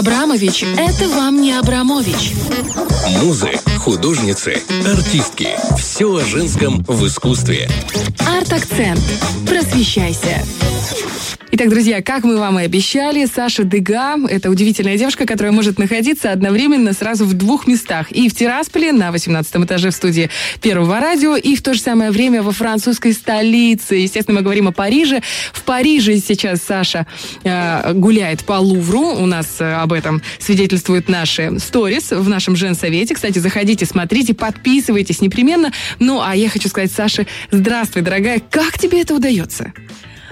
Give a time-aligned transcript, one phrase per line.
[0.00, 2.32] Абрамович– это вам не Абрамович.
[3.22, 3.50] Музы,
[3.80, 5.48] художницы, артистки.
[5.76, 7.68] Все о женском в искусстве.
[8.26, 9.02] Арт-акцент.
[9.46, 10.42] Просвещайся.
[11.60, 16.32] Итак, друзья, как мы вам и обещали, Саша Дега– это удивительная девушка, которая может находиться
[16.32, 18.10] одновременно сразу в двух местах.
[18.12, 20.30] И в Тирасполе, на 18 этаже в студии
[20.62, 23.96] Первого радио, и в то же самое время во французской столице.
[23.96, 25.20] Естественно, мы говорим о Париже.
[25.52, 27.06] В Париже сейчас Саша
[27.44, 29.08] э, гуляет по Лувру.
[29.18, 33.14] У нас э, об этом свидетельствуют наши сторис в нашем женсовете.
[33.14, 35.74] Кстати, заходите, смотрите, подписывайтесь непременно.
[35.98, 38.40] Ну, а я хочу сказать, Саше, здравствуй, дорогая.
[38.50, 39.74] Как тебе это удается?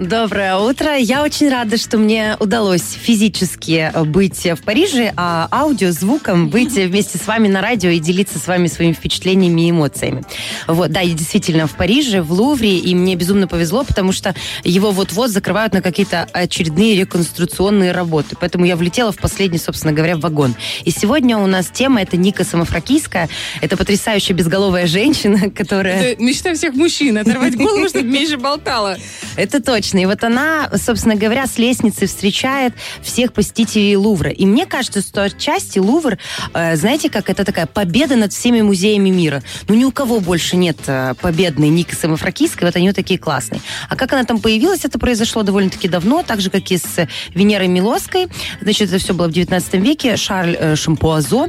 [0.00, 0.96] Доброе утро.
[0.96, 7.18] Я очень рада, что мне удалось физически быть в Париже, а аудио, звуком быть вместе
[7.18, 10.24] с вами на радио и делиться с вами своими впечатлениями и эмоциями.
[10.66, 14.90] Вот, да, я действительно в Париже, в Лувре, и мне безумно повезло, потому что его
[14.90, 18.36] вот-вот закрывают на какие-то очередные реконструкционные работы.
[18.40, 20.54] Поэтому я влетела в последний, собственно говоря, вагон.
[20.86, 23.28] И сегодня у нас тема это Ника Самофракийская.
[23.60, 26.00] Это потрясающая безголовая женщина, которая...
[26.00, 28.96] Это мечта всех мужчин, оторвать голову, чтобы меньше болтала.
[29.36, 29.98] Это точно точно.
[29.98, 34.30] И вот она, собственно говоря, с лестницы встречает всех посетителей Лувра.
[34.30, 36.18] И мне кажется, что отчасти Лувр,
[36.54, 39.42] э, знаете, как это такая победа над всеми музеями мира.
[39.68, 43.60] Ну, ни у кого больше нет э, победной Ники Самофракийской, вот они вот такие классные.
[43.88, 47.68] А как она там появилась, это произошло довольно-таки давно, так же, как и с Венерой
[47.68, 48.28] Милоской.
[48.60, 50.16] Значит, это все было в 19 веке.
[50.16, 51.48] Шарль э, Шампуазо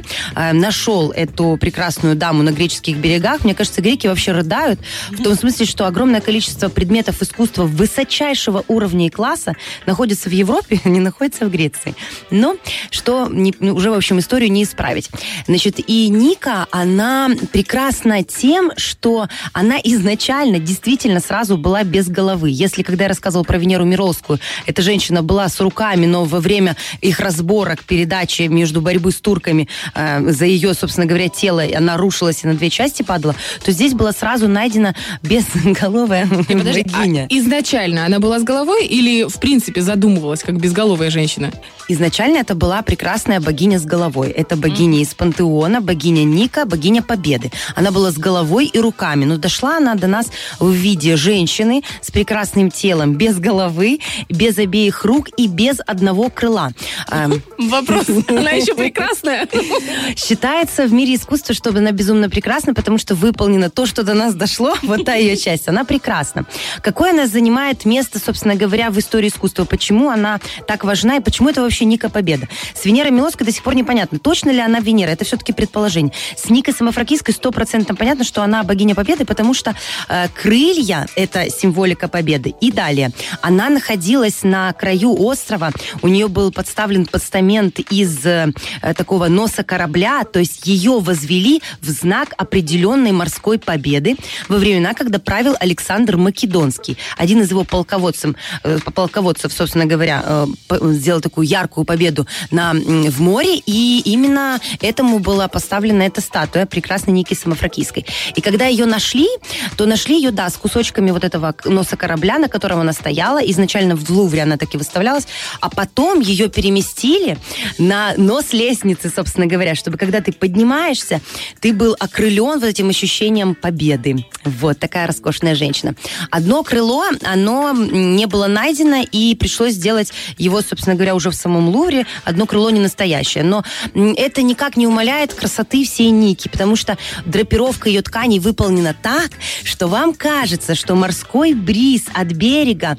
[0.52, 3.44] нашел эту прекрасную даму на греческих берегах.
[3.44, 8.64] Мне кажется, греки вообще рыдают в том смысле, что огромное количество предметов искусства высочайшего высочайшего
[8.68, 9.54] уровня и класса
[9.86, 11.94] находится в Европе, не находится в Греции.
[12.30, 12.56] Но
[12.90, 15.10] что не, уже, в общем, историю не исправить.
[15.46, 22.50] Значит, и Ника, она прекрасна тем, что она изначально действительно сразу была без головы.
[22.50, 26.76] Если, когда я рассказывала про Венеру Мировскую, эта женщина была с руками, но во время
[27.00, 32.44] их разборок, передачи между борьбы с турками э, за ее, собственно говоря, тело, она рушилась
[32.44, 37.26] и на две части падала, то здесь была сразу найдена безголовая богиня.
[37.30, 41.50] А изначально она была с головой или, в принципе, задумывалась как безголовая женщина?
[41.88, 44.30] Изначально это была прекрасная богиня с головой.
[44.30, 45.02] Это богиня mm.
[45.02, 47.50] из пантеона, богиня Ника, богиня Победы.
[47.74, 52.10] Она была с головой и руками, но дошла она до нас в виде женщины с
[52.10, 53.98] прекрасным телом, без головы,
[54.30, 56.70] без обеих рук и без одного крыла.
[57.58, 59.48] Вопрос, она еще прекрасная?
[60.16, 64.34] Считается в мире искусства, что она безумно прекрасна, потому что выполнено то, что до нас
[64.34, 66.44] дошло, вот та ее часть, она прекрасна.
[66.80, 69.64] Какое она занимает место место, собственно говоря, в истории искусства.
[69.64, 72.48] Почему она так важна и почему это вообще Ника Победа?
[72.74, 75.10] С Венерой Милоской до сих пор непонятно, точно ли она Венера.
[75.10, 76.12] Это все-таки предположение.
[76.36, 79.76] С Никой Самофракийской стопроцентно понятно, что она богиня Победы, потому что
[80.08, 82.54] э, крылья– это символика Победы.
[82.60, 83.12] И далее.
[83.40, 85.70] Она находилась на краю острова.
[86.02, 88.48] У нее был подставлен постамент из э,
[88.96, 94.16] такого носа корабля, то есть ее возвели в знак определенной морской победы
[94.48, 96.98] во времена, когда правил Александр Македонский.
[97.16, 100.46] Один из его полководцев полководцем, э, полководцев, собственно говоря, э,
[100.92, 107.12] сделал такую яркую победу на, в море, и именно этому была поставлена эта статуя прекрасной
[107.12, 108.06] Ники Самофракийской.
[108.34, 109.28] И когда ее нашли,
[109.76, 113.38] то нашли ее, да, с кусочками вот этого носа корабля, на котором она стояла.
[113.38, 115.26] Изначально в Лувре она так и выставлялась,
[115.60, 117.36] а потом ее переместили
[117.78, 121.20] на нос лестницы, собственно говоря, чтобы когда ты поднимаешься,
[121.60, 124.24] ты был окрылен вот этим ощущением победы.
[124.44, 125.94] Вот такая роскошная женщина.
[126.30, 131.68] Одно крыло, оно не было найдено, и пришлось сделать его, собственно говоря, уже в самом
[131.68, 132.06] Лувре.
[132.24, 133.44] Одно крыло не настоящее.
[133.44, 139.32] Но это никак не умаляет красоты всей Ники, потому что драпировка ее тканей выполнена так,
[139.64, 142.96] что вам кажется, что морской бриз от берега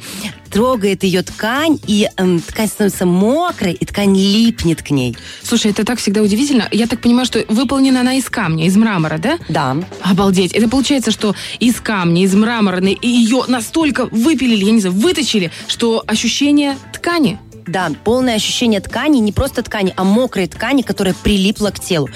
[0.53, 5.17] трогает ее ткань, и эм, ткань становится мокрой, и ткань липнет к ней.
[5.41, 6.67] Слушай, это так всегда удивительно.
[6.71, 9.39] Я так понимаю, что выполнена она из камня, из мрамора, да?
[9.49, 9.75] Да.
[10.01, 10.51] Обалдеть.
[10.53, 15.51] Это получается, что из камня, из мрамора, и ее настолько выпилили, я не знаю, выточили,
[15.67, 21.69] что ощущение ткани да, полное ощущение ткани, не просто ткани, а мокрой ткани, которая прилипла
[21.69, 22.09] к телу,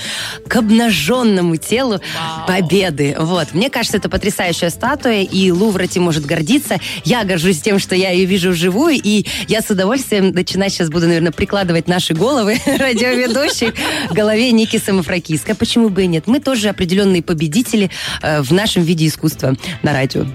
[0.48, 2.48] к обнаженному телу Вау.
[2.48, 3.16] победы.
[3.18, 6.78] Вот, мне кажется, это потрясающая статуя, и Лувр этим может гордиться.
[7.04, 11.08] Я горжусь тем, что я ее вижу вживую, и я с удовольствием начинать сейчас буду,
[11.08, 13.74] наверное, прикладывать наши головы радиоведущих
[14.12, 15.56] голове Ники Самофракийской.
[15.56, 16.28] Почему бы и нет?
[16.28, 17.90] Мы тоже определенные победители
[18.22, 20.26] э, в нашем виде искусства на радио.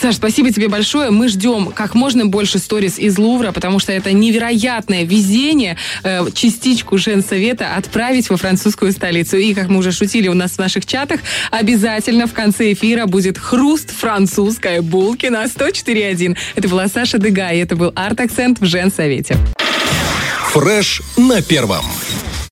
[0.00, 1.10] Саш, спасибо тебе большое.
[1.10, 6.98] Мы ждем как можно больше сторис из Лувра, потому что это невероятное везение э, частичку
[6.98, 9.36] женсовета отправить во французскую столицу.
[9.36, 11.20] И, как мы уже шутили у нас в наших чатах,
[11.50, 16.36] обязательно в конце эфира будет хруст французской булки на 104.1.
[16.54, 19.36] Это была Саша Дега, и это был арт-акцент в женсовете.
[20.52, 21.84] Фреш на первом.